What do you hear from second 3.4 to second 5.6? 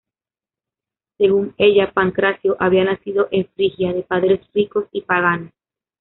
Frigia, de padres ricos y paganos.